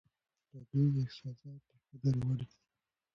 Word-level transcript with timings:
د 0.49 0.51
دوی 0.69 0.87
احساسات 1.03 1.61
د 1.67 1.71
قدر 1.89 2.15
وړ 2.25 2.39
دي. 2.49 2.57